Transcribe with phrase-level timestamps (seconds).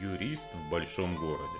[0.00, 1.58] Юрист в большом городе.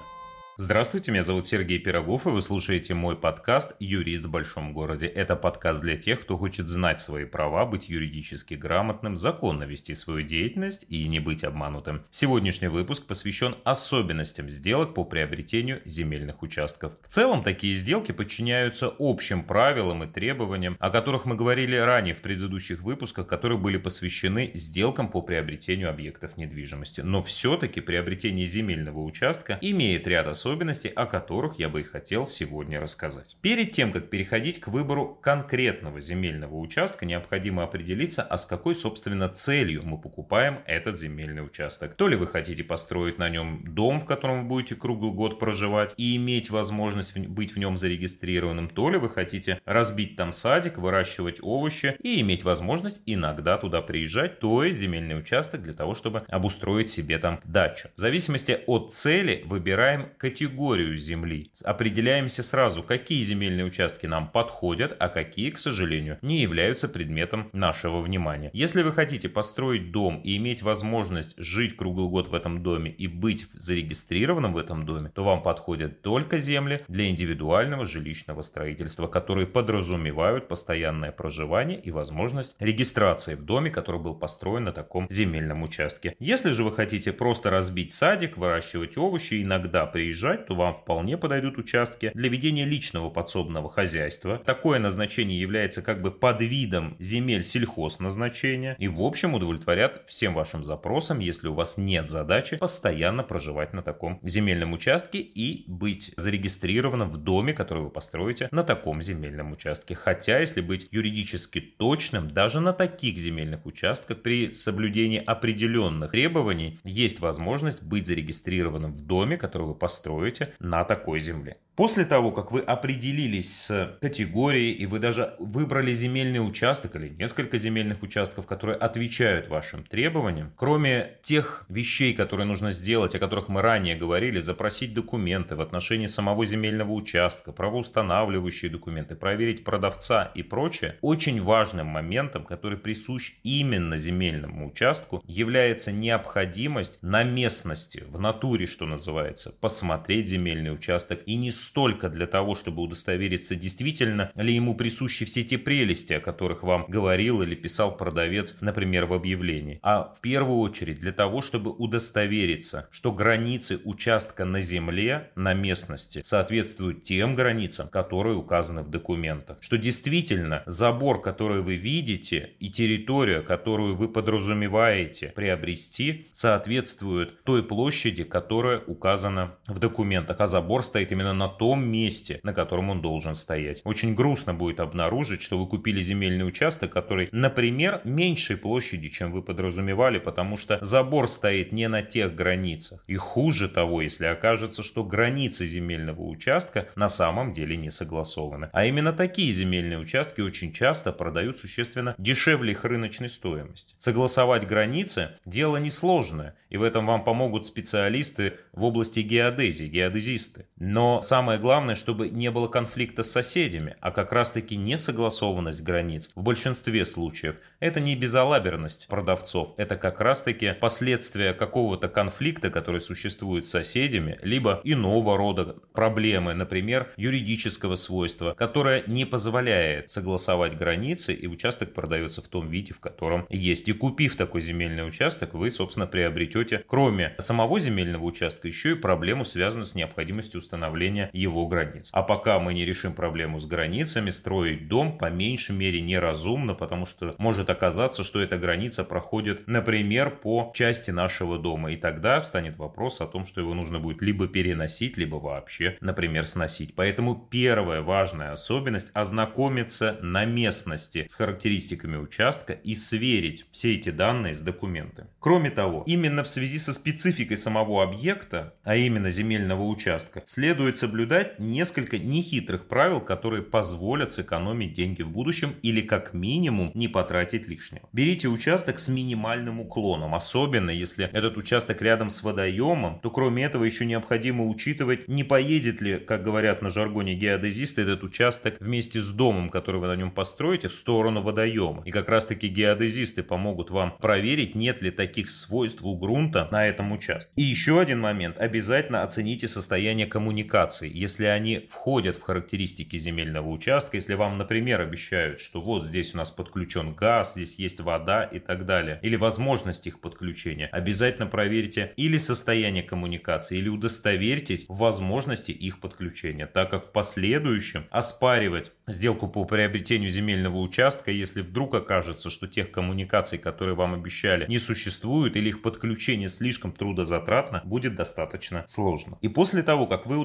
[0.64, 5.08] Здравствуйте, меня зовут Сергей Пирогов, и вы слушаете мой подкаст «Юрист в большом городе».
[5.08, 10.22] Это подкаст для тех, кто хочет знать свои права, быть юридически грамотным, законно вести свою
[10.22, 12.04] деятельность и не быть обманутым.
[12.12, 16.92] Сегодняшний выпуск посвящен особенностям сделок по приобретению земельных участков.
[17.02, 22.20] В целом, такие сделки подчиняются общим правилам и требованиям, о которых мы говорили ранее в
[22.20, 27.00] предыдущих выпусках, которые были посвящены сделкам по приобретению объектов недвижимости.
[27.00, 32.26] Но все-таки приобретение земельного участка имеет ряд особенностей, особенностей, о которых я бы и хотел
[32.26, 33.38] сегодня рассказать.
[33.40, 39.30] Перед тем, как переходить к выбору конкретного земельного участка, необходимо определиться, а с какой, собственно,
[39.30, 41.94] целью мы покупаем этот земельный участок.
[41.94, 45.94] То ли вы хотите построить на нем дом, в котором вы будете круглый год проживать
[45.96, 51.38] и иметь возможность быть в нем зарегистрированным, то ли вы хотите разбить там садик, выращивать
[51.40, 56.90] овощи и иметь возможность иногда туда приезжать, то есть земельный участок для того, чтобы обустроить
[56.90, 57.88] себе там дачу.
[57.96, 61.52] В зависимости от цели выбираем категорию категорию земли.
[61.64, 68.00] Определяемся сразу, какие земельные участки нам подходят, а какие, к сожалению, не являются предметом нашего
[68.00, 68.50] внимания.
[68.52, 73.06] Если вы хотите построить дом и иметь возможность жить круглый год в этом доме и
[73.06, 79.46] быть зарегистрированным в этом доме, то вам подходят только земли для индивидуального жилищного строительства, которые
[79.46, 86.16] подразумевают постоянное проживание и возможность регистрации в доме, который был построен на таком земельном участке.
[86.18, 91.16] Если же вы хотите просто разбить садик, выращивать овощи, иногда приезжать приезжать, то вам вполне
[91.16, 94.40] подойдут участки для ведения личного подсобного хозяйства.
[94.44, 101.18] Такое назначение является как бы подвидом земель сельхозназначения и в общем удовлетворят всем вашим запросам,
[101.18, 107.16] если у вас нет задачи постоянно проживать на таком земельном участке и быть зарегистрированным в
[107.16, 109.94] доме, который вы построите на таком земельном участке.
[109.94, 117.20] Хотя, если быть юридически точным, даже на таких земельных участках при соблюдении определенных требований есть
[117.20, 121.56] возможность быть зарегистрированным в доме, который вы построите строите на такой земле.
[121.74, 127.56] После того, как вы определились с категорией и вы даже выбрали земельный участок или несколько
[127.56, 133.62] земельных участков, которые отвечают вашим требованиям, кроме тех вещей, которые нужно сделать, о которых мы
[133.62, 140.98] ранее говорили, запросить документы в отношении самого земельного участка, правоустанавливающие документы, проверить продавца и прочее,
[141.00, 148.84] очень важным моментом, который присущ именно земельному участку, является необходимость на местности, в натуре, что
[148.84, 155.24] называется, посмотреть земельный участок и не столько для того, чтобы удостовериться, действительно ли ему присущи
[155.24, 160.20] все те прелести, о которых вам говорил или писал продавец, например, в объявлении, а в
[160.20, 167.34] первую очередь для того, чтобы удостовериться, что границы участка на земле, на местности, соответствуют тем
[167.34, 169.58] границам, которые указаны в документах.
[169.60, 178.24] Что действительно забор, который вы видите, и территория, которую вы подразумеваете приобрести, соответствуют той площади,
[178.24, 183.34] которая указана в документах, а забор стоит именно на том месте, на котором он должен
[183.34, 183.82] стоять.
[183.84, 189.42] Очень грустно будет обнаружить, что вы купили земельный участок, который, например, меньшей площади, чем вы
[189.42, 193.04] подразумевали, потому что забор стоит не на тех границах.
[193.06, 198.70] И хуже того, если окажется, что границы земельного участка на самом деле не согласованы.
[198.72, 203.94] А именно такие земельные участки очень часто продают существенно дешевле их рыночной стоимости.
[203.98, 210.66] Согласовать границы– дело несложное, и в этом вам помогут специалисты в области геодезии, геодезисты.
[210.78, 216.30] Но сам самое главное, чтобы не было конфликта с соседями, а как раз-таки несогласованность границ
[216.36, 223.66] в большинстве случаев– это не безалаберность продавцов, это как раз-таки последствия какого-то конфликта, который существует
[223.66, 231.48] с соседями, либо иного рода проблемы, например, юридического свойства, которое не позволяет согласовать границы, и
[231.48, 233.88] участок продается в том виде, в котором есть.
[233.88, 239.44] И купив такой земельный участок, вы, собственно, приобретете, кроме самого земельного участка, еще и проблему,
[239.44, 242.10] связанную с необходимостью установления его границ.
[242.12, 247.06] А пока мы не решим проблему с границами, строить дом по меньшей мере неразумно, потому
[247.06, 251.92] что может оказаться, что эта граница проходит, например, по части нашего дома.
[251.92, 256.46] И тогда встанет вопрос о том, что его нужно будет либо переносить, либо вообще, например,
[256.46, 256.94] сносить.
[256.94, 264.54] Поэтому первая важная особенность– ознакомиться на местности с характеристиками участка и сверить все эти данные
[264.54, 265.28] с документами.
[265.38, 271.21] Кроме того, именно в связи со спецификой самого объекта, а именно земельного участка, следует соблюдать
[271.22, 277.68] соблюдать несколько нехитрых правил, которые позволят сэкономить деньги в будущем или как минимум не потратить
[277.68, 278.08] лишнего.
[278.12, 283.84] Берите участок с минимальным уклоном, особенно если этот участок рядом с водоемом, то кроме этого
[283.84, 289.30] еще необходимо учитывать, не поедет ли, как говорят на жаргоне геодезисты, этот участок вместе с
[289.30, 292.02] домом, который вы на нем построите, в сторону водоема.
[292.04, 296.84] И как раз таки геодезисты помогут вам проверить, нет ли таких свойств у грунта на
[296.88, 297.52] этом участке.
[297.54, 298.58] И еще один момент.
[298.58, 301.11] Обязательно оцените состояние коммуникаций.
[301.12, 306.38] Если они входят в характеристики земельного участка, если вам, например, обещают, что вот здесь у
[306.38, 312.12] нас подключен газ, здесь есть вода и так далее, или возможность их подключения, обязательно проверьте
[312.16, 319.48] или состояние коммуникации, или удостоверьтесь в возможности их подключения, так как в последующем оспаривать сделку
[319.48, 325.56] по приобретению земельного участка, если вдруг окажется, что тех коммуникаций, которые вам обещали, не существует
[325.56, 329.38] или их подключение слишком трудозатратно, будет достаточно сложно.
[329.42, 330.38] И после того, как вы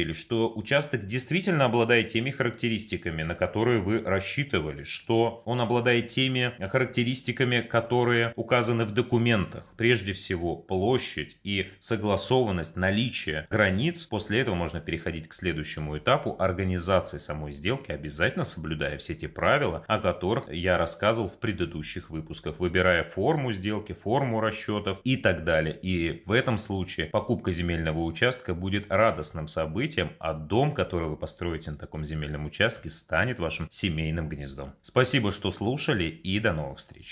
[0.00, 6.52] удостоверились, что участок действительно обладает теми характеристиками, на которые вы рассчитывали, что он обладает теми
[6.60, 14.80] характеристиками, которые указаны в документах, прежде всего площадь и согласованность наличия границ, после этого можно
[14.80, 20.78] переходить к следующему этапу организации самой сделки, обязательно соблюдая все те правила, о которых я
[20.78, 25.78] рассказывал в предыдущих выпусках, выбирая форму сделки, форму расчетов и так далее.
[25.82, 31.70] И в этом случае покупка земельного участка будет радостным событием, а дом, который вы построите
[31.70, 34.74] на таком земельном участке, станет вашим семейным гнездом.
[34.82, 37.08] Спасибо, что слушали и до новых встреч.